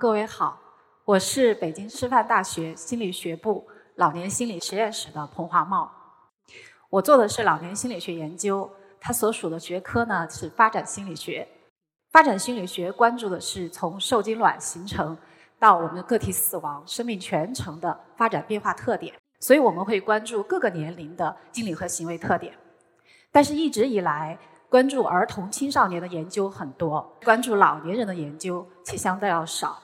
[0.00, 0.56] 各位好，
[1.04, 3.66] 我是北京师范大学心理学部
[3.96, 5.90] 老年心理实验室的彭华茂。
[6.88, 11.48] 我做的是老年心理学研究，它所属的学科呢是发展心理学。
[12.12, 15.18] 发展心理学关注的是从受精卵形成
[15.58, 22.56] 到我们个体死亡、生命全程的发展变化特点，所以我们会关注各个年龄的心理和行为特点。
[23.32, 24.38] 但是，一直以来，
[24.70, 29.76] 关注儿童青少年的研究很多，关注老年人的研究却相对要少。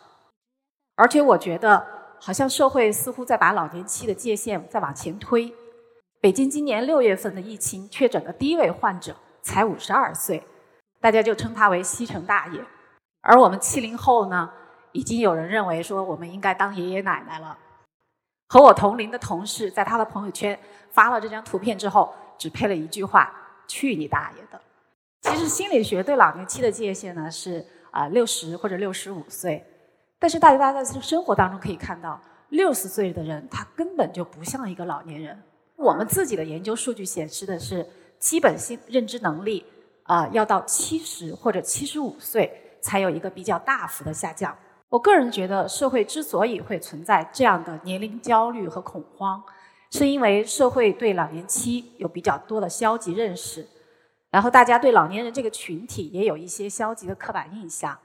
[0.96, 1.84] 而且，我觉得
[2.20, 5.52] 好像社会似乎在把老年期的界限再往前推。
[6.20, 10.42] 北京今年六月份的疫情确诊的第一位患者才五十二岁，
[11.00, 12.60] 大家就称他为西城大爷。
[13.20, 14.50] 而我们七零后呢，
[14.92, 17.58] 已经有人认为说我们应该当爷爷奶奶了。
[18.48, 20.58] 和我同龄的同事在他的朋友圈
[20.90, 22.14] 发了这张图片之后。
[22.36, 23.32] 只配了一句话
[23.68, 24.60] ：“去你大爷的！”
[25.22, 29.64] 其实心理学对老年期的界限呢是啊六十或者六十五岁，
[30.24, 35.38] 但是大家大家在生活当中可以看到，六十岁的人他根本就不像一个老年人。
[35.76, 37.86] 我们自己的研究数据显示的是，
[38.18, 39.62] 基本性认知能力
[40.04, 44.56] 啊要到七十或者七十五岁才有一个比较大幅的下降。
[44.88, 49.42] 我个人觉得，社会之所以会存在这样的年龄焦虑和恐慌。
[49.90, 53.68] 是因为社会对老年期有比较多的消极认识，
[54.30, 57.98] 然后大家对老年人这个群体也有一些消极的刻板印象。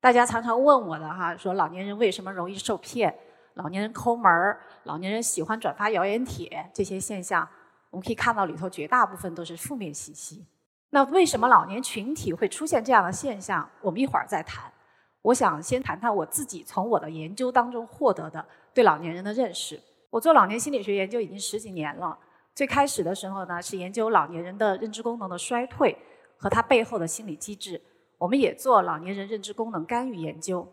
[0.00, 3.12] 大家常常问我的哈，说老年人为什么容易受骗？
[3.54, 7.46] 老年人抠门儿，老年人喜欢转发谣言帖，这些现象，
[7.90, 10.46] 我们可以看到里头绝大部分都是负面信息。
[10.90, 13.68] 那为什么老年群体会出现这样的现象？
[13.80, 14.72] 我们一会儿再谈。
[15.20, 19.78] 我想先谈谈我自己从我的研究当中获得的对老年人的认识。
[20.10, 22.16] 我做老年心理学研究已经十几年了。
[22.54, 25.98] 最开始的时候呢，是研究老年人的认知功能的衰退
[26.36, 27.82] 和它背后的心理机制。
[28.18, 30.70] 我们也做老年人认知功能干预研究。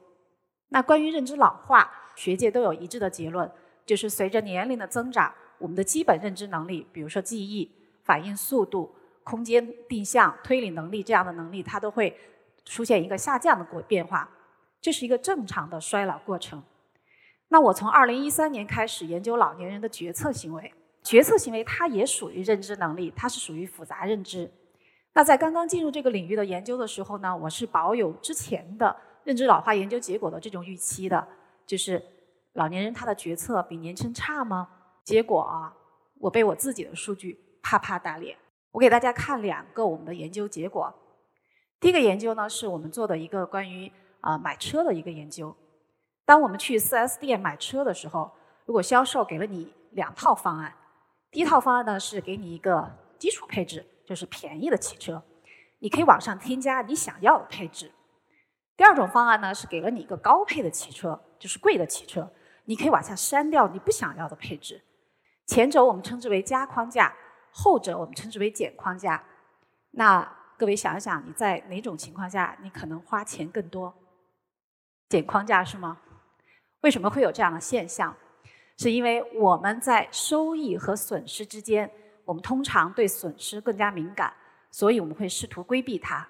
[0.69, 3.49] 那关于认知老化，学界都有一致的结论，
[3.85, 7.71] 就是随着年龄的增长，我们的基本认知能力，比如说记忆、
[8.03, 12.17] 反应速度、空间定向、推理能力这样的能力，它都会
[12.65, 14.29] 出现一个下降的过变化。
[14.81, 16.63] 这是一个正常的衰老过程。
[17.49, 20.73] 那我从二零一三年开始研究老年人的决策行为，
[21.03, 24.51] 决策行为它也属于认知能力，它是属于复杂认知。
[25.17, 28.93] 那在刚刚进入这个领域的研究的时候呢，我是保有之前的
[29.23, 31.25] 认知老化研究结果的这种预期的，
[31.65, 32.03] 就是
[32.51, 34.67] 老年人他的决策比年轻差吗？
[35.05, 35.73] 结果啊，
[36.19, 38.37] 我被我自己的数据啪啪打脸。
[38.71, 40.93] 我给大家看两个我们的研究结果。
[41.79, 43.89] 第一个研究呢，是我们做的一个关于
[44.19, 45.55] 啊买车的一个研究。
[46.25, 48.29] 当我们去 4S 店买车的时候，
[48.65, 50.75] 如果销售给了你两套方案，
[51.31, 55.23] 第一套方案呢是给你一个基础配置，就是便宜的汽车，
[55.79, 57.87] 你可以往上添加你想要的配置；
[58.77, 62.31] 第二种方案呢是给了你一个高配的汽车，就是贵的汽车，
[62.65, 64.81] 你可以往下删掉你不想要的配置。
[65.45, 67.15] 前者我们称之为加框架，
[67.51, 69.23] 后者我们称之为减框架。
[69.91, 70.27] 那
[70.57, 73.93] 各位想一想，你在哪种情况下你可能花钱更多？
[75.09, 75.99] 减框架是吗？
[76.81, 78.15] 为什么会有这样的现象？
[78.77, 81.89] 是因为我们在收益和损失之间，
[82.25, 84.33] 我们通常对损失更加敏感，
[84.71, 86.27] 所以我们会试图规避它。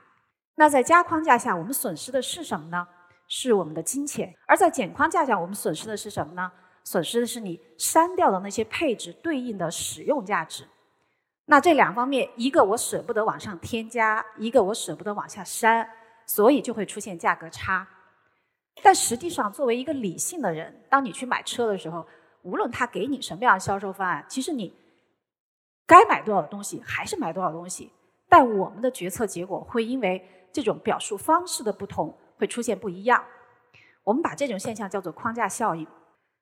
[0.56, 2.88] 那在加框架下，我们损失的是什么呢？
[3.28, 6.51] 是我们的金钱；而在减框架下，我们损失的是什么呢？
[6.83, 10.67] 损失的是你删掉的那些配置对应的使用价值。
[11.45, 15.89] 那这两方面，一个我舍不得往上添加，一个我舍不得往下删，
[16.25, 17.88] 所以就会出现价格差。
[18.83, 22.06] 但实际上，作为一个理性的人，当你去买车的时候，
[22.44, 24.72] 无论他给你什么样的销售方案，其实你
[25.85, 27.91] 该买多少东西还是买多少东西。
[28.28, 33.23] 但我们的决策结果会因为这种表述方式的不同，会出现不一样。
[34.03, 35.85] 我们把这种现象叫做框架效应。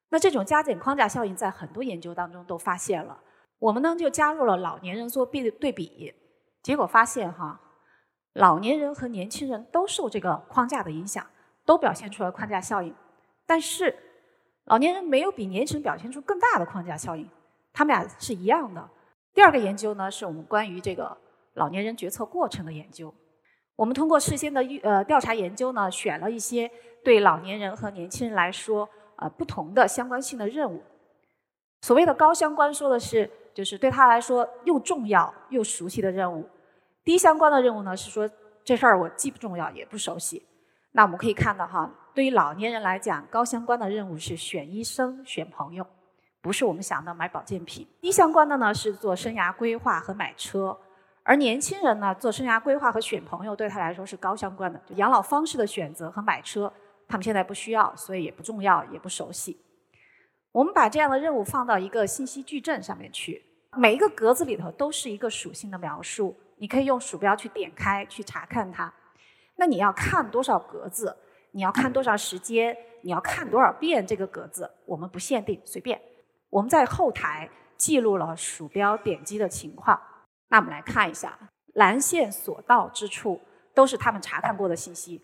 [0.10, 3.20] 那这种加减框架效应在很多研究当中都发现了。
[3.60, 6.14] 我们呢就加入了老年人做比对比，
[6.62, 7.60] 结果发现哈，
[8.34, 11.26] 老年人和年轻人都受这个框架的影响。
[11.66, 12.94] 都表现出了框架效应，
[13.46, 13.98] 但是
[14.66, 17.26] 老年人没有比年轻人表现出更大的框架效应，
[17.72, 18.90] 他们俩是一样的。
[19.34, 21.18] 第二个研究呢，是我们关于这个
[21.54, 23.14] 老年人决策过程的研究。
[23.76, 26.70] 我们通过事先的预呃调查研究呢，选了一些
[27.04, 28.88] 对老年人和年轻人来说
[29.18, 30.84] 呃不同的相关性的任务。
[31.82, 36.44] 所谓的高相关，说的是就是对他来说又重要又熟悉的任务；
[37.04, 38.30] 低相关的任务呢，是说
[38.64, 40.46] 这事儿我既不重要也不熟悉。
[40.92, 45.86] 那我们可以看到哈，对于老年人来讲，高相关的任务是选医生、选朋友，
[46.44, 47.88] 不是我们想的买保健品。
[48.02, 50.78] 低相关的呢是做生涯规划和买车，
[51.24, 56.72] 而年轻人呢做生涯规划和选朋友对他来说是高相关的，就养老方式的选择和买车，
[57.08, 59.58] 他们现在不需要，所以也不重要，也不熟悉。
[60.52, 63.42] 我们把这样的任务放到一个信息矩阵上面去，
[63.78, 68.94] 每一个格子里头都是一个属性的描述，你可以用鼠标去点开去查看它。
[69.56, 71.16] 那你要看多少格子？
[71.52, 72.76] 你要看多长时间？
[73.02, 74.70] 你要看多少遍这个格子？
[74.86, 76.02] 我们不限定，随便。
[76.54, 80.00] 我们在后台记录了鼠标点击的情况。
[80.50, 81.36] 那我们来看一下，
[81.74, 83.42] 蓝线所到之处
[83.74, 85.20] 都是他们查看过的信息。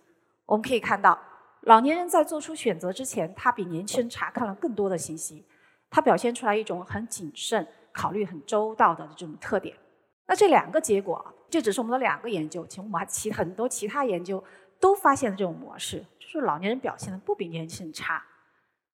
[0.47, 1.19] 我们可以看到，
[1.61, 5.45] 老年人在做出选择之前，他比年轻人查看了更多的信息，
[5.91, 9.77] 他表现出来一种很谨慎、考虑很周到的这种特点。
[10.25, 14.43] 那这两个结果，这只是我们的两个研究，其实我们还其很多其他研究。
[14.81, 18.23] 都发现了这种模式，就是老年人表现的不比年轻人差，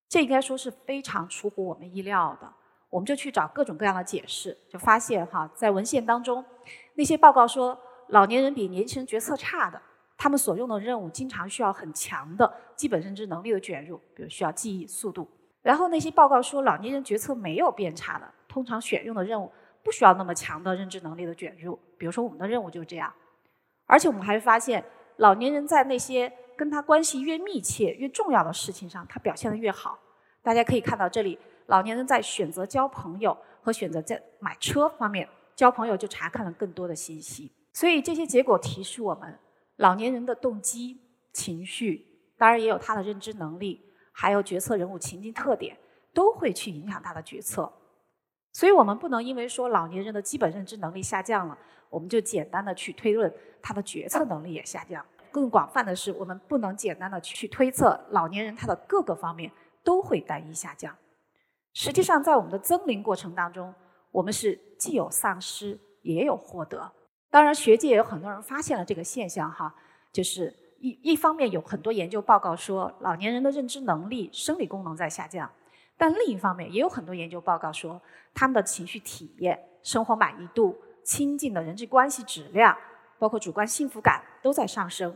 [0.07, 2.52] 这应该说是非常出乎我们意料的。
[2.90, 6.44] 我们就去找各种各样的解释，就发现哈，在文献当中，
[6.94, 7.78] 那些报告说
[8.10, 9.81] 老年人比年轻人决策差的，
[10.18, 15.28] 他们所用的任务经常需要很强的基本认知能力的卷入，比如需要记忆速度。
[15.62, 19.51] 然后那些报告说老年人决策没有变差的，通常选用的任务
[19.84, 23.12] 不需要那么强的认知能力的卷入，比如说我们的任务就是这样。
[23.86, 24.84] 而且我们还发现。
[25.19, 30.00] 老年人在那些跟他关系越密切、越重要的事情上，他表现得越好。
[30.42, 31.38] 大家可以看到，这里
[31.68, 37.52] 老年人在选择交朋友和选择在买车方面，交朋友就查看了更多的信息。
[37.74, 39.38] 所以这些结果提示我们，
[39.78, 41.00] 老年人的动机、
[41.34, 42.06] 情绪，
[42.38, 43.81] 当然也有他的认知能力，
[44.12, 45.78] 还有决策人物情境特点，
[46.13, 47.72] 都会去影响他的决策。
[48.54, 51.58] 所以我们不能因为说老年人的基本认知能力下降了。
[51.90, 53.31] 我们就简单的去推论
[53.62, 55.06] 他的决策能力也下降。
[55.36, 59.52] 更广泛的是，我们不能简单的去推测老年人他的各个方面
[59.84, 60.96] 都会单一下降。
[61.74, 63.76] 实际上，在我们的增龄过程当中，
[64.12, 66.90] 我们是既有丧失也有获得。
[67.30, 69.76] 当然，学界也有很多人发现了这个现象哈，
[70.14, 75.52] 就是一一方面有很多研究报告说老年人的认知能力、生理功能在下降，
[75.98, 78.02] 但另一方面也有很多研究报告说
[78.34, 80.78] 他们的情绪体验、生活满意度。
[81.04, 82.76] 亲近的人际关系质量，
[83.20, 85.16] 包括主观幸福感都在上升。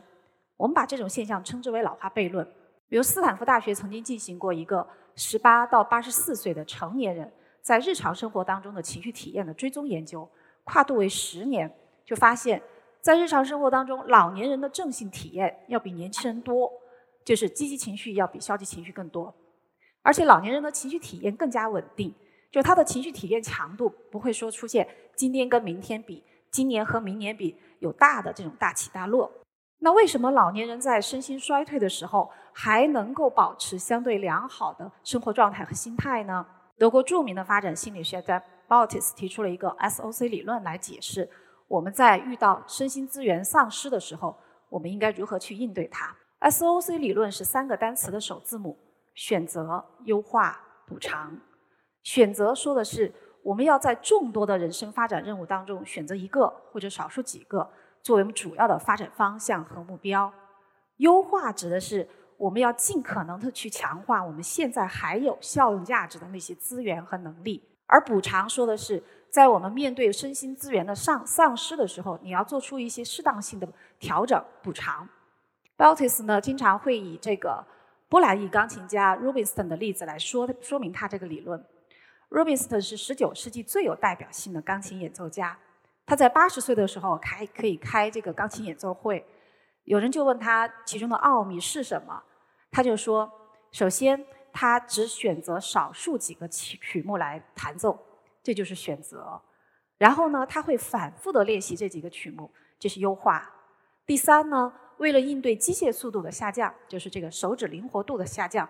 [0.60, 2.46] 我们把这种现象称之为老化悖论。
[2.90, 4.86] 比如斯坦福大学曾经进行过一个
[5.16, 10.28] 十八到八十四岁的成年人在日常生活当中的情绪体验的追踪研究，
[10.66, 11.74] 跨度为十年，
[12.04, 12.62] 就发现，
[13.00, 16.70] 在日常生活当中，老年人的正性体验要比年轻人多，
[17.24, 19.34] 就是积极情绪要比消极情绪更多，
[20.02, 22.14] 而且老年人的情绪体验更加稳定。
[22.52, 29.32] 就他的情绪体验强度不会说出现今天跟明天比，今年和明年比有大的这种大起大落。
[29.80, 36.46] 那为什么老年人在身心衰退的时候还能够保持相对良好的生活状态和心态呢？
[36.78, 41.30] 德国著名的发展心理学家 Bautis 提出了一个 SOC 理论来解释
[41.68, 44.38] 我们在遇到身心资源丧失的时候，
[44.70, 46.16] 我们应该如何去应对它。
[46.42, 48.78] SOC 理论是三个单词的首字母：
[49.14, 51.38] 选择、优化、补偿。
[52.04, 57.70] 选择说的是，我们要在众多的人生发展任务当中选择一个或者少数几个
[58.02, 60.32] 作为我们主要的发展方向和目标。
[60.98, 62.08] 优化指的是
[62.38, 67.64] 我们要尽可能的去强化我们现在还有效用价值的那些资源和能力。
[67.86, 73.68] 而补偿说的是，在我们面对身心资源的丧丧失的时候，你要做出一些适当性的
[74.00, 75.08] 调整补偿。
[75.78, 77.66] Baltis 呢，经常会以这个
[78.10, 81.66] 波兰裔钢琴家 Rubinstein 的例子来说说明他这个理论。
[82.30, 85.58] Rubinstein 是19世纪最有代表性的钢琴演奏家。
[86.10, 89.24] 他在八十岁的时候开可以开这个钢琴演奏会，
[89.84, 92.24] 有人就问他其中的奥秘是什么，
[92.72, 93.32] 他就说：
[93.72, 97.96] 首先，他只选择少数几个曲曲目来弹奏，
[98.42, 99.40] 这就是选择。
[100.00, 102.50] 然后呢，他会反复的练习这几个曲目，
[102.80, 103.48] 这是优化。
[104.08, 108.68] 第三呢，为了应对机械速度的下降，就是这个手指灵活度的下降，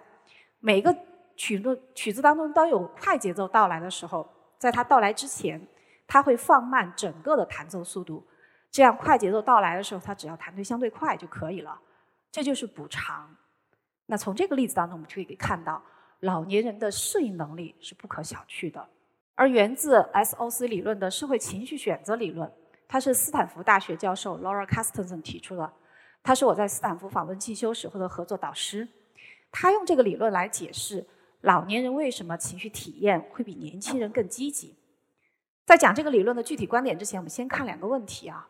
[0.59, 0.93] 每个。
[1.37, 5.65] 曲子曲子当中，都有快节奏到来的时候，在它到来之前，
[6.09, 8.25] 它会放慢整个的弹奏速度。
[8.71, 11.79] 这样快节奏到来的时候，它只要弹对相对快就可以了。
[12.31, 13.35] 这就是补偿。
[14.07, 15.81] 那从这个例子当中，我们就可以看到，
[16.21, 18.85] 老年人的适应能力是不可小觑的。
[19.35, 22.51] 而源自 SOC 理论的社会情绪选择理论，
[22.87, 25.71] 它是斯坦福大学教授 Laura Castenson 提出的。
[26.21, 28.87] 他是我在斯坦福访问进修时候的合作导师。
[29.51, 31.05] 他用这个理论来解释。
[31.41, 34.75] 老年人为什么情绪体验会比年轻人更积极？
[35.69, 38.47] 在讲这个理论的具体观点之前，我们先看两个问题啊。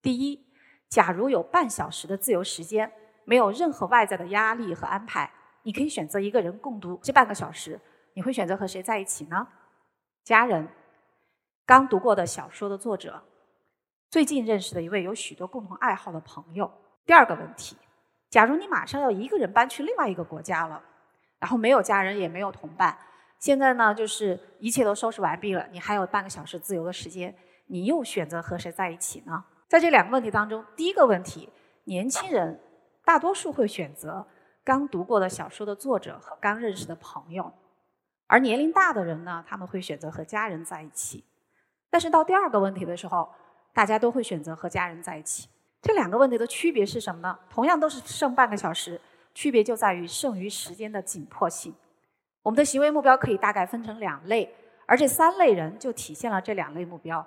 [0.00, 0.42] 第一，
[0.88, 2.90] 假如有半小时的自由时间，
[3.26, 5.30] 没有任何外在的压力和安排，
[5.64, 7.78] 你可以选择一个人共读这半个小时，
[8.14, 9.46] 你会选择和谁在一起呢？
[10.24, 10.66] 家人、
[11.66, 13.22] 刚读过的小说的作者、
[14.08, 16.72] 最近认识的一位有许多共同爱好的朋友。
[17.04, 17.76] 第二个问题，
[18.30, 20.82] 假如你马上要一个人搬去另外一个国家了，
[21.38, 22.96] 然后没有家人也没有同伴，
[23.38, 27.34] 现在呢就是一切都收拾完毕了，你还有半个小时自由的时间，
[27.66, 29.44] 你又选择和谁在一起呢？
[29.68, 31.48] 在这两个问题当中，第一个问题，
[31.84, 32.60] 年轻人
[33.04, 34.26] 大多数会选择
[34.64, 37.52] 刚读过的小说的作者和刚认识的朋友，
[38.26, 41.24] 而年龄大的人呢，他们会选择和家人在一起。
[41.90, 43.28] 但是到第二个问题的时候，
[43.72, 45.48] 大家都会选择和家人在一起。
[45.82, 47.38] 这两个问题的区别是什么呢？
[47.48, 49.00] 同样都是剩半个小时，
[49.34, 51.74] 区别就在于剩余时间的紧迫性。
[52.46, 54.54] 我们的行为目标可以大概分成两类，
[54.86, 57.26] 而这三类人就体现了这两类目标。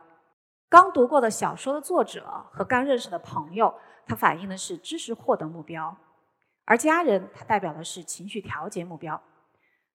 [0.70, 3.74] 刚读过的小说的作者和刚认识的朋友，
[4.08, 5.94] 它反映的是知识获得目标；
[6.64, 9.22] 而家人，它代表的是情绪调节目标。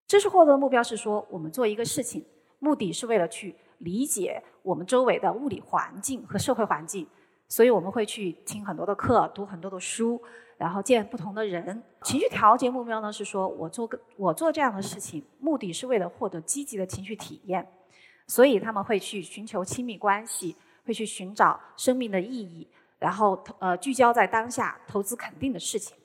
[0.07, 2.27] 知识获得目标是说，我们做一个事情，
[2.59, 7.09] 目的是为了去理解我们周围的物理环境和社会环境。
[7.55, 10.21] 所以我们会去听很多的课，读很多的书，
[10.57, 11.81] 然后见不同的人。
[12.03, 17.65] 情绪调节目标呢，是说我做个我做这样的事情，目的是为了获得积极的情绪体验。
[18.27, 22.67] 所以他们会去寻求亲密关系，会去寻找生命的意义，
[22.99, 25.97] 然后呃聚焦在当下，投资肯定的事情。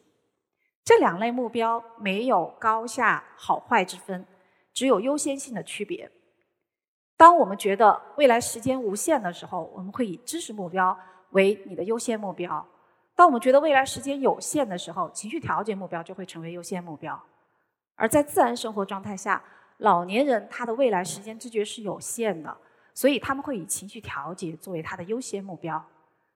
[0.86, 4.24] 这两类目标没有高下好坏之分，
[4.72, 6.12] 只有优先性的区别。
[7.18, 10.96] 当我们觉得未来时间无限的时候，我们会以知识目标。
[11.32, 12.66] 为你的优先目标。
[13.16, 17.22] 当我们觉得未来时间有限的时候，情绪调节目标就会成为优先目标。
[17.96, 19.44] 而在自然生活状态下，
[19.78, 22.56] 老年人他的未来时间知觉是有限的，
[22.94, 25.86] 所以他们会以情绪调节作为他的优先目标。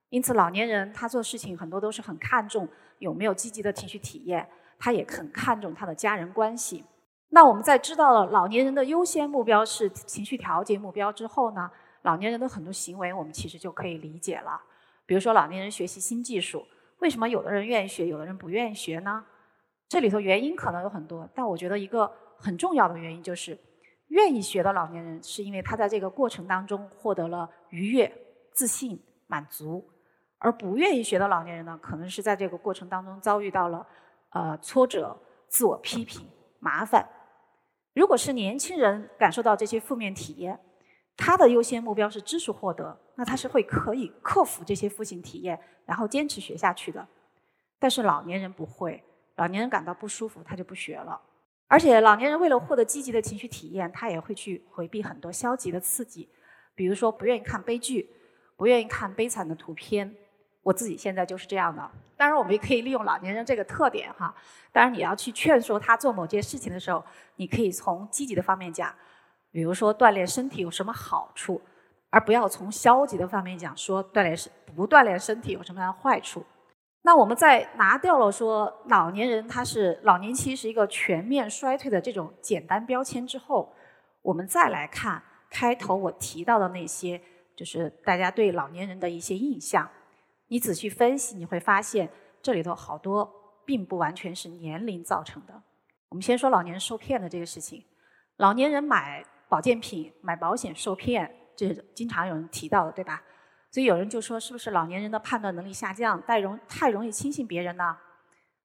[0.09, 2.67] 因此，老年人他做事情很多都是很看重
[2.99, 4.47] 有没有积极的情绪体验，
[4.77, 6.83] 他也很看重他的家人关系。
[7.29, 11.71] 那我们在知道了老年人的优先目标是情绪调节目标之后呢，
[12.03, 14.61] 老年人的很多行为我们其实就可以理解了。
[15.13, 16.65] 比如说，老年人学习新技术，
[16.97, 19.23] 为什么有的人愿意学，有的人不愿意学呢？
[19.87, 23.55] 这里头原因可能有很多，但我觉得一个很重要的原因就是，
[24.07, 28.11] 愿意学的老年人是因为他在这个过程当中获得了愉悦、
[28.53, 29.85] 自信、满足；
[30.39, 33.85] 而不愿意学的老年人呢，可能是在这个过程当中遭遇到了
[34.31, 35.15] 呃挫折、
[35.47, 36.27] 自我批评、
[36.57, 37.07] 麻烦。
[37.93, 40.59] 如果是年轻人感受到这些负面体验，
[41.15, 42.99] 他的优先目标是知识获得。
[43.15, 47.07] 那他是会可以克服这些负性体验，然后坚持学下去的。
[47.77, 49.03] 但是老年人不会，
[49.35, 51.21] 老年人感到不舒服，他就不学了。
[51.67, 56.27] 而且老年人为了获得积极的情绪体验，他也会去回避很多消极的刺激，
[56.73, 58.09] 比如说不愿意看悲剧，
[58.57, 60.15] 不愿意看悲惨的图片。
[60.63, 61.87] 我自己现在就是这样的。
[62.17, 64.33] 当然，我们也可以利用老年人这个特点哈。
[64.71, 67.03] 当然，你要去劝说他做某件事情的时候，
[67.35, 68.91] 你可以从积极的方面讲，
[69.53, 71.61] 比如说锻炼身体有什么好处。
[72.09, 76.45] 而不要从消极的方面讲，说锻炼身不锻炼身体有什么样的坏处？
[77.01, 83.73] 那我们在拿掉了说老年人他是老年期是一个全面衰退的这种简单标签之后，
[84.21, 87.19] 我们再来看开头我提到的那些，
[87.57, 89.89] 就是大家对老年人的一些印象。
[90.49, 92.07] 你仔细分析，你会发现
[92.43, 93.27] 这里头好多
[93.65, 95.63] 并不完全是年龄造成的。
[96.09, 97.83] 我们先说老年人受骗的这个事情，
[98.37, 101.31] 老年人买保健品、买保险受骗。
[101.55, 103.21] 这是经常有人提到的，对吧？
[103.69, 107.95] 所以有人就说，是不是老年人的判断能力下降，太容太容易轻信别人呢？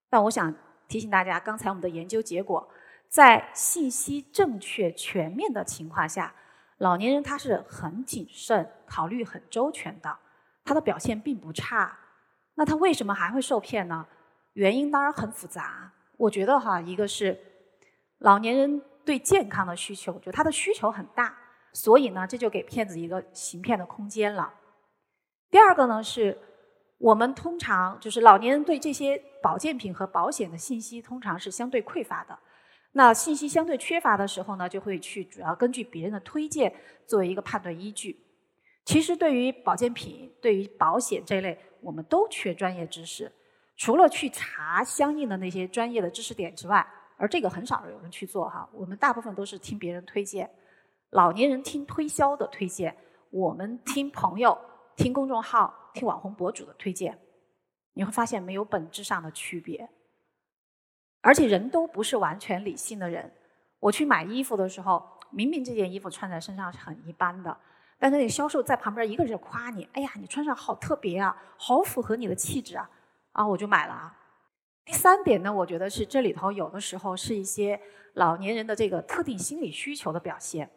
[0.09, 0.55] 但我想
[0.89, 2.67] 提醒大家，刚才我们的研究结果，
[3.07, 6.35] 在信息正确全面的情况下，
[6.79, 10.17] 老年人他是很谨慎、考虑很周全的，
[10.65, 11.99] 他的表现并不差。
[12.55, 14.07] 那他为什么还会受骗呢？
[14.55, 15.93] 原因当然很复杂。
[16.17, 17.39] 我觉得哈，一个是
[18.21, 21.35] 老年人对健康的需求，就他的需求很大。
[21.73, 24.53] 所以呢，这就给骗子一个行骗的空间了。
[25.51, 26.37] 第二个呢，是
[26.99, 32.39] 我们通常就是老年人对这些保健品和保险的信息通常是相对匮乏的。
[32.93, 36.71] 那信息相对缺乏的时候呢，就会去主要根据别人的推荐
[37.07, 38.15] 作为一个判断依据。
[38.85, 43.33] 其实对于保健品、对于保险这类，我们都缺专业知识。
[43.79, 46.87] 除了去查相应的那些专业的知识点之外，
[47.19, 48.67] 而这个很少有人去做哈。
[48.73, 50.51] 我们大部分都是听别人推荐。
[51.11, 52.97] 老年人听推销的推荐，
[53.31, 54.59] 我们听朋友、
[54.97, 57.19] 听公众号、听网红博主的推荐，
[57.93, 59.89] 你会发现没有本质上的区别。
[61.21, 63.31] 而且人都不是完全理性的人。
[63.81, 67.57] 我去买衣服的时候，明明这件衣服穿在身上是很一般的，
[67.99, 72.89] 但是那个销售在旁边一个人夸你：“哎呀，你穿上好特别啊，好符合你的气质啊！”
[73.33, 74.17] 啊，我就买了啊。
[74.89, 77.79] 第三点呢，我觉得是这里头有的时候是一些
[78.15, 80.71] 老年人的这个特定心理需求的表现。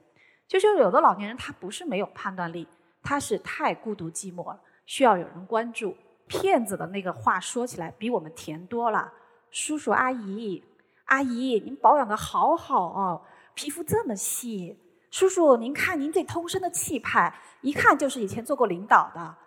[0.49, 2.67] 就是有的老年人他不是没有判断力，
[3.01, 5.95] 他是太孤独寂寞了，需要有人关注。
[6.27, 9.13] 骗子的那个话说起来比我们甜多了。
[9.49, 10.61] 叔叔阿姨，
[11.05, 13.21] 阿姨，您保养的好好哦，
[13.53, 14.77] 皮肤这么细。
[15.09, 19.37] 叔叔，您看您这通身的气派，一看就是以前做过领导的。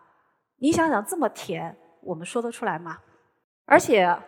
[0.56, 3.00] 你想想，这么甜，我们说得出来吗？
[3.66, 4.18] 而且，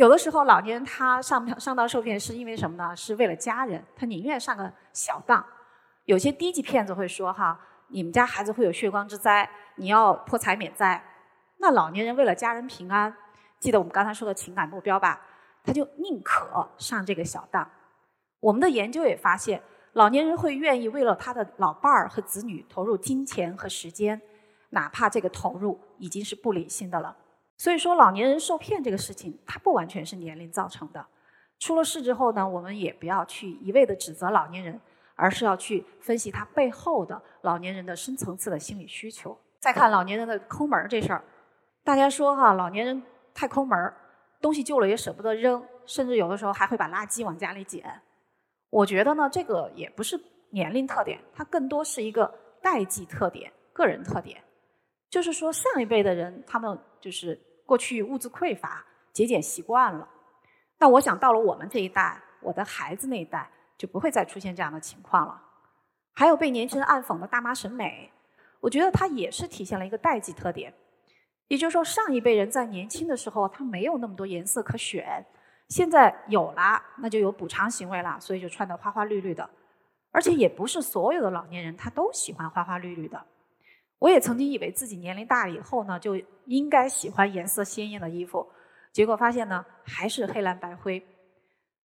[0.00, 2.96] 有的时候老年人他上上当受骗是因为什么呢？
[2.96, 5.44] 是为了家人，他宁愿上个小当。
[6.06, 11.04] 有些低级骗子会说：“哈，你们家孩子会有血光之灾，你要破财免灾。”
[11.60, 13.14] 那老年人为了家人平安，
[13.58, 15.20] 记得我们刚才说的情感目标吧？
[15.62, 17.70] 他就宁可上这个小当。
[18.40, 24.18] 我们的研究也发现，老年人会愿意为了他的老伴儿和子女投入金钱和时间，
[24.70, 27.14] 哪怕这个投入已经是不理性的了。
[27.60, 31.06] 所以说，老年人受骗这个事情，它不完全是年龄造成的。
[31.58, 34.80] 出了事之后呢，我们也不要去一味的指责老年人，
[35.14, 39.38] 而是要去分析他背后的老年人的深层次的心理需求。
[39.58, 41.22] 再看老年人的抠门儿这事儿。
[41.84, 43.02] 大家说哈，老年人
[43.34, 43.94] 太抠门儿，
[44.40, 47.84] 东西旧了也舍不得扔，甚至有的时候还会把垃圾往家里捡。
[48.70, 54.42] 我觉得呢，这个也不是年龄特点，它更多是一个代际特点、个人特点。
[55.10, 57.38] 就是说，上一辈的人他们就是
[57.70, 60.08] 过去物资匮乏、节俭习惯了。
[60.80, 63.48] 那我想到了我们这一代，我的孩子那一代
[63.78, 65.40] 就不会再出现这样的情况了。
[66.12, 68.10] 还有被年轻人暗讽的大妈审美，
[68.58, 70.74] 我觉得它也是体现了一个代际特点。
[71.46, 75.24] 也就是说，上一辈人在年轻的时候，他没有那么多颜色可选，
[75.68, 79.48] 现在有了，那就有补偿行为了，所以就穿得花花绿绿的。
[80.10, 83.24] 而且也不是所有的老年人他都喜欢花花绿绿的。
[84.00, 88.44] 我也曾经以为自己年龄大了以后呢，就应该喜欢颜色鲜艳的衣服，
[88.90, 91.00] 结果发现呢，还是黑蓝白灰。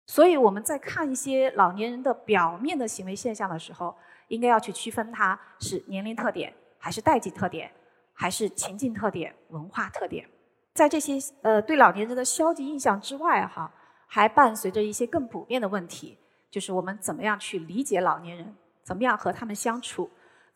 [0.06, 3.96] 所以我们在看一些老年人的表面的行为现象的时候，
[4.28, 7.70] 应该要去区分它是年龄特点还是代际特点。
[8.12, 10.28] 还是情境特点、文化特点，
[10.74, 13.72] 在这些呃对老年人的消极印象之外，哈，
[14.06, 16.18] 还伴随着一些更普遍的问题，
[16.50, 20.10] 就是我们怎么样去理解老年人，怎么样和他们相处，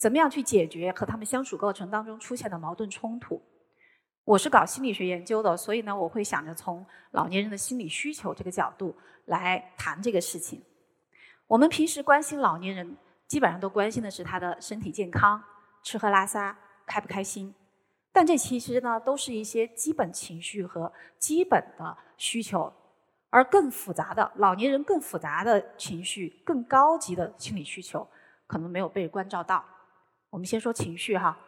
[0.05, 3.41] 怎么样去解决和他们相处过程当中出现的矛盾冲突。
[4.25, 10.63] 我是搞心理学研究的，所以呢，我会想着从老年人的心理需求这个角度来谈这个事情。
[11.47, 12.95] 我们平时关心老年人，
[13.27, 15.43] 基本上都关心的是他的身体健康、
[15.83, 16.55] 吃喝拉撒。
[16.85, 17.55] 开不开心？
[18.13, 22.71] 但这其实呢，都是一些基本情绪和基本的需求，
[23.31, 28.07] 而更复杂的老年人更复杂的情绪、更高级的心理需求，
[28.47, 29.65] 可能没有被关照到。
[30.35, 31.39] 我们先说情绪哈，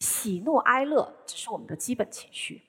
[0.00, 2.60] 喜怒哀乐只是我们的基本情绪，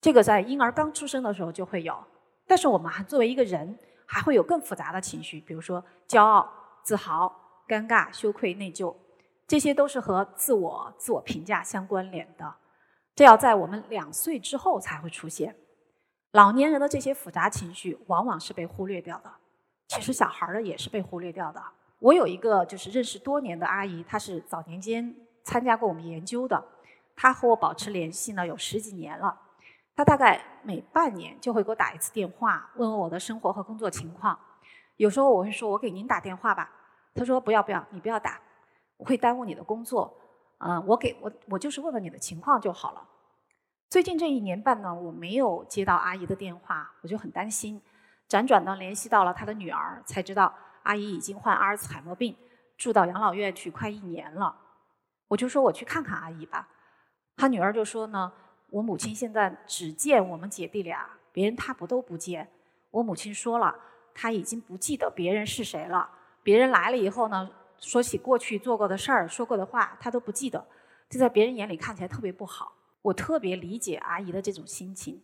[0.00, 2.02] 这个在婴儿刚出生的时候就会有。
[2.46, 6.50] 但是我们还作为一个人，还会有更复杂的情绪，比如说骄傲、
[6.82, 7.30] 自豪、
[7.68, 8.96] 尴尬、羞愧、内疚。
[9.46, 12.56] 这些都是和自我、自我评价相关联的，
[13.14, 15.54] 这要在我们两岁之后才会出现。
[16.32, 19.30] 老年人的这些复杂情绪往往是被忽略掉的，
[19.88, 21.62] 其实小孩儿的也是被忽略掉的。
[22.04, 26.62] 我有一个就是认识多年的阿姨，她是早年间参加过我们研究的，
[27.16, 29.40] 她和我保持联系呢有十几年了。
[29.96, 34.38] 她大概每半年就会给我打一次电话，问问我的生活和工作情况。
[34.96, 36.70] 有时候我会说：“我给您打电话吧。”
[37.16, 38.38] 她说：“不要不要，你不要打。”
[39.00, 40.14] 会耽误你的工作，
[40.58, 43.02] 嗯，我给我我就是问问你的情况就好了。
[43.88, 47.80] 最近这一年半呢，我没有接到阿姨的电话，我就很担心。
[48.28, 52.34] 辗转呢联系到了她的女儿，才知道阿姨已经患阿尔茨海默病，
[52.78, 54.56] 住到养老院去快一年了。
[55.28, 56.68] 我就说我去看看阿姨吧。
[57.36, 58.32] 她女儿就说呢，
[58.70, 62.48] 我母亲现在只见我们姐弟俩，别人她不都不见。
[62.90, 63.74] 我母亲说了，
[64.14, 66.08] 她已经不记得别人是谁了。
[66.42, 67.50] 别人来了以后呢？
[67.80, 70.64] 说起过去做过的事儿、说过的话，她都不记得，
[71.10, 72.72] 这在别人眼里看起来特别不好。
[73.02, 75.20] 我特别理解阿姨的这种心情，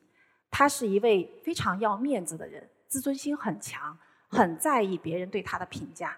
[0.51, 3.97] 她是一位非常要面子的人，自尊心很强，
[4.31, 6.17] 很在意别人对他的评价。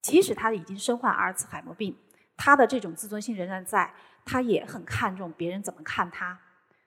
[0.00, 1.96] 即使他已经身患阿尔茨海默病，
[2.36, 3.92] 他的这种自尊心仍然在，
[4.24, 6.38] 他也很看重别人怎么看他。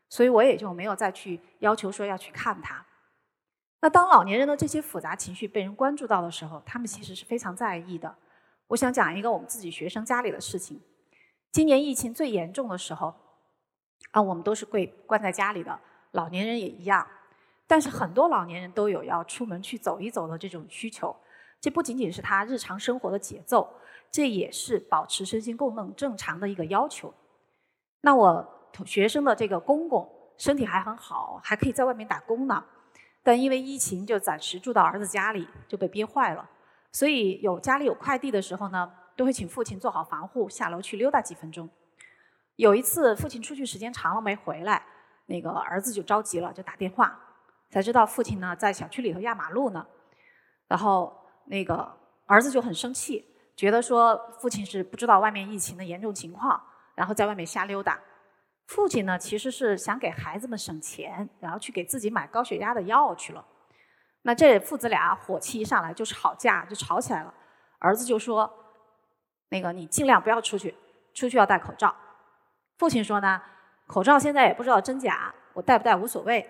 [0.08, 2.86] 所以我也就没有再去要求说要去看他。
[3.82, 8.16] 那当老年人的这些复杂情绪被人关注到的时候，他们其实是非常在意的。
[8.68, 10.82] 我想讲一个我们自己学生家里的事情。
[11.52, 13.14] 今年疫情最严重的时候，
[14.12, 15.80] 啊，我们都是被关在家里的，
[16.12, 17.06] 老年人也一样。
[17.70, 21.16] 但是很多老年人都有要出门去走一走的这种需求。
[21.62, 23.72] 这不仅仅是他日常生活的节奏，
[24.10, 27.14] 这也是保持身心功能正常的一个要求。
[28.02, 32.66] 那我学生的这个公公身体还很好，还可以在外面打工呢，
[33.22, 36.50] 但因为疫情就暂时住到儿子家里，就被憋坏了。
[36.92, 41.70] 所以有家里有快递的时候呢，都会请父亲做好防护，下楼去溜达几分钟。
[42.56, 44.84] 有一次父亲出去时间长了没回来，
[45.28, 47.20] 那个儿子就着急了，就打电话，
[47.70, 49.86] 才知道父亲呢在小区里头压马路呢。
[50.68, 51.92] 然后那个
[52.26, 56.62] 儿子就很生气，觉得说父亲是不知道外面疫情的严重情况，
[56.96, 58.00] 然后在外面瞎溜达。
[58.68, 63.44] 父亲呢其实是想给孩子们省钱，然后去给自己买高血压的药去了。
[64.22, 67.34] 那这父子俩火气一上来就吵架，就吵起来了。
[67.80, 68.52] 儿子就说
[69.50, 70.76] ：“那个你尽量不要出去，
[71.14, 71.96] 出去要戴口罩。”
[72.78, 73.42] 父亲说呢
[73.88, 76.48] ：“口罩现在也不知道真假，我戴不戴无所谓。”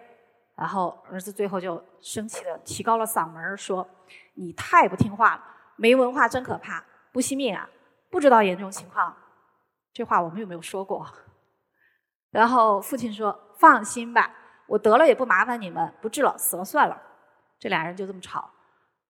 [0.59, 3.87] 然后儿子最后就生气的提高了嗓门说
[4.35, 5.43] ：“你太不听话了，
[5.77, 7.69] 没文化真可怕，不惜命啊，
[8.11, 9.15] 不知道严重情况。”
[9.93, 11.07] 这话我们有没有说过？
[12.29, 14.35] 然后父亲说：“放心吧，
[14.67, 17.01] 我得了也不麻烦你们，不治了，死了算了。”
[17.57, 18.51] 这俩人就这么吵。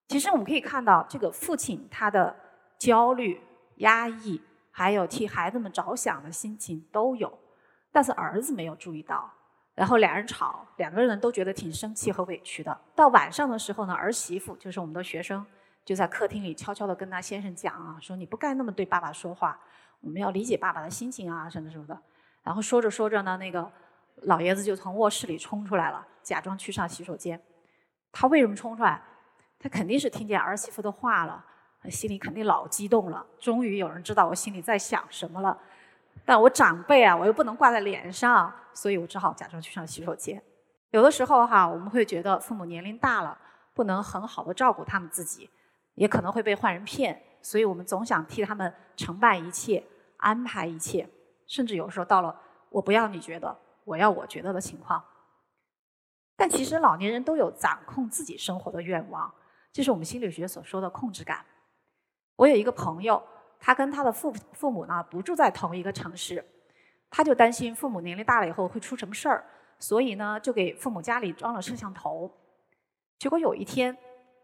[0.07, 2.35] 其实我们可以看到，这个父亲他的
[2.77, 3.41] 焦虑、
[3.77, 7.39] 压抑，还有替孩子们着想的心情都有，
[7.91, 9.33] 但是儿子没有注意到。
[9.79, 12.77] 然后俩人吵，两个人都觉得挺生气和委屈的。
[12.93, 15.45] 到晚上的时候呢，儿媳妇就是我们的学生，
[15.85, 19.57] 就在客厅里悄悄地跟他先生讲啊，说你不该那么对爸爸说话，
[20.01, 21.97] 我们要理解爸爸的心情啊，什么什么的。
[22.43, 23.71] 然后说着说着呢，那个
[24.23, 27.41] 老爷子就从卧室里冲出来了，假装去上洗手间。
[28.11, 29.01] 他为什么冲出来？
[29.57, 31.41] 他肯定是听见儿媳妇的话了，
[31.89, 33.25] 心里肯定老激动了。
[33.39, 35.57] 终于有人知道我心里在想什么了。
[36.25, 40.41] 但我长辈啊，我又不能挂在脸上，所以我只好假装去上洗手间。
[40.91, 43.37] 有的时候哈，我们会觉得父母年龄大了，
[43.73, 45.49] 不能很好的照顾他们自己，
[45.95, 49.83] 也可能会被坏人骗，所以我们总想替他们承办一切、
[50.17, 51.07] 安排一切，
[51.47, 52.35] 甚至有时候到了
[52.69, 55.03] 我不要你觉得，我要我觉得的情况。
[56.35, 59.33] 但其实老年人都有掌控自己生活的愿望，
[59.71, 61.45] 这是我们心理学所说的控制感。
[62.35, 63.21] 我有一个朋友，
[63.59, 66.43] 他跟他的父父母呢不住在同一个城市，
[67.09, 69.43] 他就担心父母年龄大了以后会出什么事儿，
[69.77, 72.31] 所以呢就给父母家里装了摄像头。
[73.17, 73.97] 结果有一天，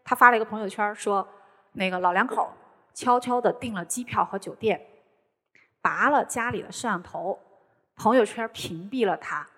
[0.04, 1.26] 他发了一个朋友圈说，
[1.72, 2.52] 那个老两口
[2.92, 4.86] 悄悄地订了机票和酒店，
[5.80, 7.38] 拔了家里的摄像头，
[7.96, 9.48] 朋友圈屏蔽了他，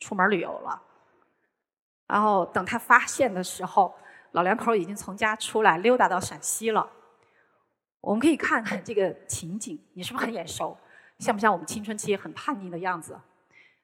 [0.00, 0.82] 出门旅游了。
[2.06, 3.94] 然后等他发现的时候，
[4.32, 6.90] 老两口已经从家出来溜达到陕西了。
[8.04, 10.76] 我们可以看看这个情景，你是不是很眼熟？
[11.18, 13.18] 像不像我们青春期很叛逆的样子？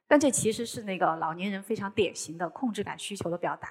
[0.06, 3.68] 但这其实是那个老年人非常典型的控制感需求的表达。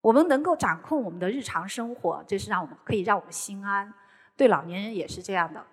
[0.00, 3.92] 我们能够掌控我们的日常生活，这是让我们可以让我们心安。
[4.36, 5.64] 对老年人也是这样的。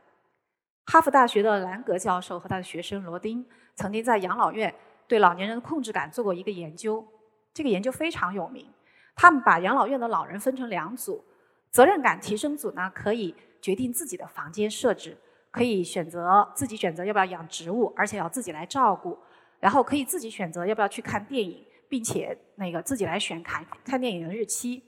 [0.86, 4.74] 哈佛大学的兰格教授和他的学生罗丁曾经在养老院
[5.08, 7.06] 对老年人的控制感做过一个研究。
[7.54, 8.68] 这个研究非常有名，
[9.16, 11.24] 他们把养老院的老人分成两组，
[11.70, 15.18] 责任感提升组呢可以决定自己的房间设置，
[15.52, 19.18] 可以选择自己选择要不要养植物，而且要自己来照顾，
[19.60, 24.84] 然后可以自己选择要不要去看电影，并且那个自己来选看看电影的日期。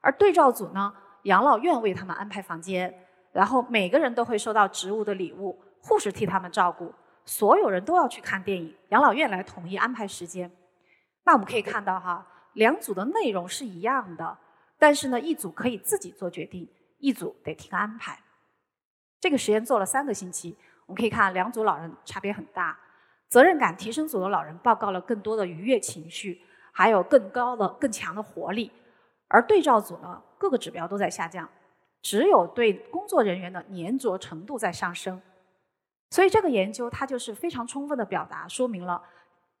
[0.00, 2.94] 而对照组呢，养老院为他们安排房间，
[3.32, 6.92] 然后每个人都会收到植物的礼物，护士替他们照顾，
[7.24, 10.50] 所有人都要去看电影，养老院来统一安排时间。
[11.24, 14.36] 那我们可以看到哈，两组的内容是一样的，
[14.78, 16.68] 但是呢，一组可以自己做决定，
[17.04, 18.18] 一组得听安排。
[19.20, 22.78] 这个实验做了三个星期，我们可以看两组老人差别很大。
[23.28, 26.40] 责任感提升组的老人报告了更多的愉悦情绪，
[26.72, 28.72] 还有更高的、更强的活力，
[29.28, 31.46] 而对照组呢，各个指标都在下降，
[32.00, 35.20] 只有对工作人员的粘着程度在上升。
[36.10, 39.02] 所以这个研究它就是非常充分的表达，说明了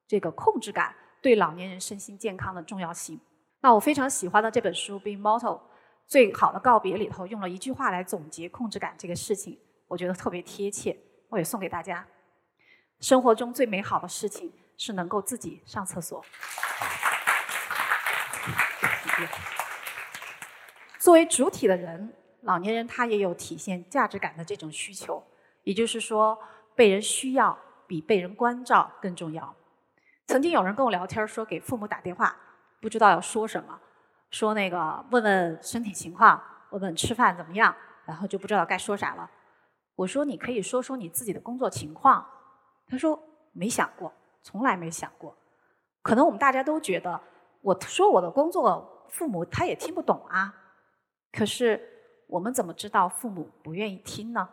[0.08, 0.94] 这个控制感。
[1.20, 3.20] 对老年人身心健康的重要性。
[3.60, 5.58] 那我非常喜欢的这本书《Be Mortal》，
[6.06, 10.96] 最好的告别里头用了一句话来总结控制感这个事情，我觉得特别贴切，
[11.28, 12.06] 我也送给大家。
[13.00, 16.24] 生活中最美好的事情是能够自己上厕所。
[20.98, 25.22] 作为主体的人，老年人他也有体现价值感的这种需求，
[25.64, 26.38] 也就是说，
[26.74, 29.54] 被人需要比被人关照更重要。
[30.26, 32.34] 曾经有人跟我聊天说给父母打电话，
[32.80, 33.78] 不知道要说什么，
[34.34, 37.72] 说那个问问身体情况，问问吃饭怎么样，
[38.04, 39.30] 然后就不知道该说啥了。
[39.94, 42.26] 我说你可以说说你自己的工作情况。
[42.88, 43.16] 他说
[43.52, 45.36] 没想过，从来没想过。
[46.02, 47.20] 可能我们大家都觉得，
[47.60, 50.52] 我说我的工作，父母他也听不懂啊。
[51.30, 51.80] 可是
[52.26, 54.48] 我们怎么知道父母不愿意听呢？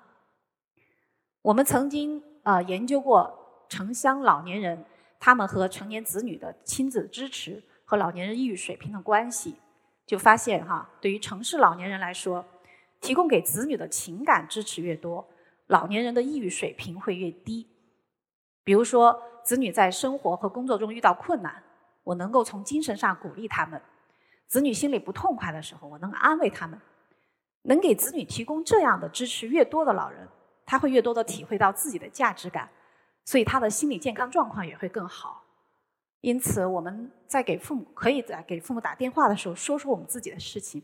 [1.41, 4.85] 我们曾经呃研究过城乡老年人。
[5.23, 9.55] 他们和成年子女的亲子支持和老年人抑郁水平的关系，
[10.11, 12.45] 就发现哈，对于城市老年人来说，
[12.99, 15.25] 提供给子女的情感支持越多，
[15.67, 17.65] 老年人的抑郁水平会越低。
[18.65, 21.63] 比如说，子女在生活和工作中遇到困难，
[22.03, 23.79] 我能够从精神上鼓励他们；
[24.47, 26.77] 子女心里不痛快的时候，我能安慰他们。
[27.61, 30.27] 能给子女提供这样的支持越多的老人，
[30.65, 32.69] 他会越多的体会到自己的价值感，
[33.23, 35.41] 所以他的心理健康状况也会更好。
[36.21, 40.83] 因此，我们在给父母可以在给父母打电话的时候，说说我们自己的事情，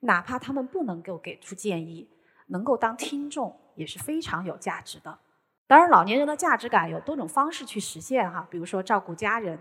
[0.00, 2.08] 哪怕他们不能够给出建议，
[2.46, 5.18] 能够当听众也是非常有价值的。
[5.66, 9.58] 当然，老年人的价值感有多种方式去实现哈，比如说照顾家人、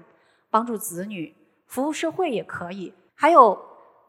[0.49, 2.93] 帮助子女、服务社会也可以。
[3.15, 3.59] 还有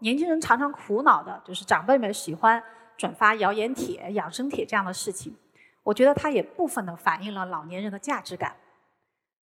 [0.00, 2.62] 年轻人常常苦恼的就是长辈们喜欢
[2.98, 5.34] 转发谣言帖、养生帖这样的事情，
[5.82, 8.54] 我觉得它也部分的反映了老年人的价值感。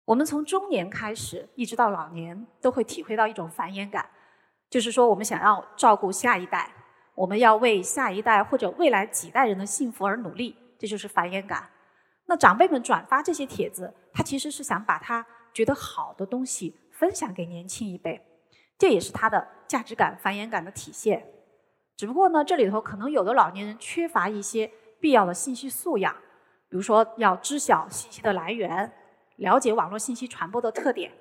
[0.08, 4.10] 我们从中年开始一直到老年，都会体会到一种繁衍感，
[4.70, 6.72] 就是说我们想要照顾下一代，
[7.14, 11.70] 我们要为下一代或者未来几代人的幸福而努力，这就是繁衍感。
[12.26, 18.22] 那长辈们转发这些帖子，他其实是想把他觉得好的东西分享给年轻一辈，
[18.78, 21.22] 这也是他的价值感、繁衍感的体现。
[21.98, 26.16] 只不过呢，这里头可能有的老年人缺乏一些必要的信息素养，
[26.70, 28.90] 比如说要知晓信息的来源，
[29.38, 31.12] 了解网络信息传播的特点，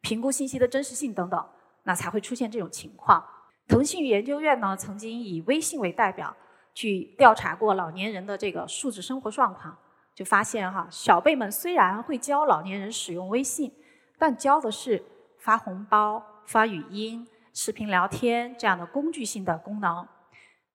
[0.00, 1.48] 评估信息的真实性等等，
[1.84, 3.24] 那才会出现这种情况。
[3.68, 6.34] 腾讯研究院呢，曾经以微信为代表
[6.74, 9.76] 去调查过老年人的这个数字生活状况。
[10.14, 13.74] 就发现哈，小辈们虽然会教老年人使用微信，
[14.16, 15.04] 但教的是
[15.40, 20.06] 发红包、发语音、视频聊天这样的工具性的功能，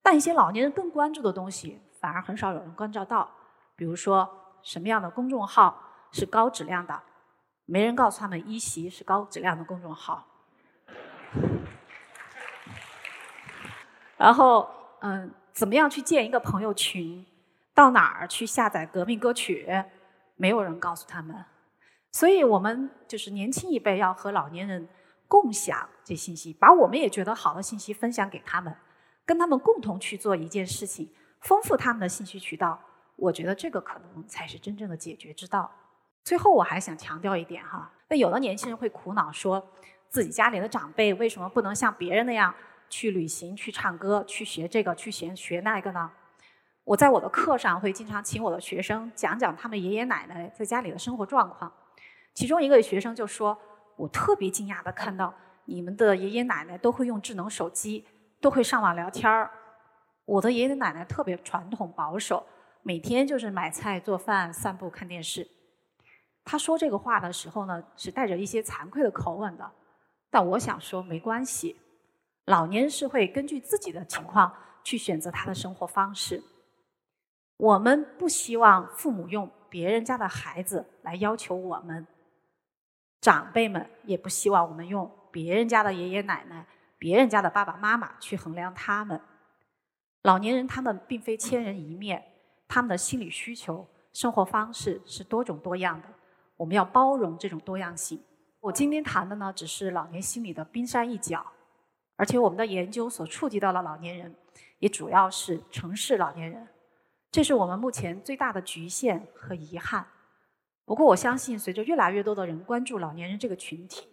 [0.04, 3.30] 但一些老年人更关注的东西，反而很少有人关照到。
[3.78, 4.30] 比如说，
[4.62, 7.02] 什么样的公众号是高质量的？
[7.66, 10.26] 没人告诉他们一席是高质量的公众号。
[14.18, 14.70] 然后，
[15.02, 17.26] 嗯，怎么样去建一个朋友群？
[17.74, 19.66] 到哪儿去下载革命歌曲？
[20.36, 21.46] 没有人告诉他们，
[22.12, 24.90] 所以我们就是年轻一辈要和老年人
[25.28, 28.76] 共享这信息，把我们也觉得好的信息分享给他们，
[29.26, 32.82] 跟他们共同去做一件事情，丰富他们的信息渠道。
[33.16, 35.72] 我觉得这个可能才是真正的解决之道。
[36.24, 39.66] 最后我还想强调一点哈，那有的年轻人会苦恼，说
[40.10, 42.54] 自己家里的长辈为什么不能像别人那样
[42.90, 46.12] 去旅行、去唱歌、去学这个、去学学那个呢？
[46.84, 51.72] 我在我的课上会经常请我的学生讲讲他们爷爷奶奶在家里的生活状况。
[52.34, 53.56] 其中一个学生就说
[53.96, 55.32] ：“我特别惊讶的看到
[55.66, 58.08] 你们的爷爷奶奶都会用智能手机，
[58.42, 59.52] 都会上网聊天儿。
[60.26, 62.44] 我的爷爷奶奶特别传统保守，
[62.82, 65.48] 每天就是买菜、做饭、散步、看电视。”
[66.52, 69.72] 他说这个话的时候呢，是带着一些惭愧的口吻的。
[70.32, 71.76] 但我想说，没关系，
[72.46, 74.52] 老年人是会根据自己的情况
[74.84, 76.42] 去选择他的生活方式。
[77.58, 82.08] 我们不希望父母用别人家的孩子来要求我们，
[83.22, 86.66] 长辈们也不希望我们用别人家的爷爷奶奶、
[86.98, 89.22] 别人家的爸爸妈妈去衡量他们。
[90.24, 92.26] 老年人他们并非千人一面，
[92.68, 96.08] 他们的心理需求、生活方式是多种多样的，
[96.60, 98.22] 我们要包容这种多样性。
[98.60, 101.46] 我今天谈的呢，只是老年心理的冰山一角，
[102.18, 104.36] 而且我们的研究所触及到了老年人，
[104.80, 106.68] 也主要是城市老年人。
[107.32, 110.06] 这是我们目前最大的局限和遗憾。
[110.84, 114.10] 不过，我相信随着越来越多的人关注老年人这个群体，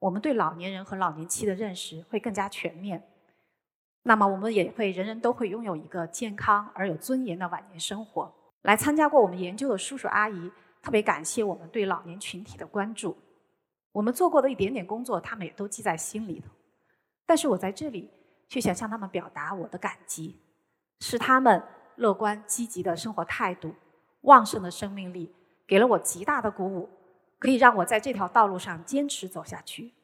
[0.00, 3.08] 我们对老年人和老年期的认识会更加全面。
[4.02, 8.34] 那么，我们也会人人都会拥有一个健康而有尊严的晚年生活。
[8.62, 10.50] 来参加过我们研究的叔叔阿姨，
[10.84, 13.16] 特别感谢我们对老年群体的关注。
[13.90, 16.48] 我们做过的一点点工作，他们也都记在心里头。
[17.24, 18.10] 但是我在这里
[18.48, 20.38] 却想向他们表达我的感激，
[21.00, 21.62] 是他们。
[21.96, 23.72] 乐观积极的生活态度，
[24.22, 25.32] 旺盛的生命力，
[25.64, 26.90] 给了我极大的鼓舞，
[27.38, 29.94] 可以让我在这条道路上坚持走下去。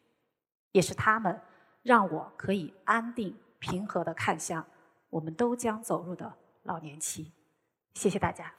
[0.71, 1.43] 也是他们，
[1.83, 4.64] 让我可以安定平和的看向
[5.09, 7.33] 我们都将走入的老年期。
[7.95, 8.55] 谢谢大家。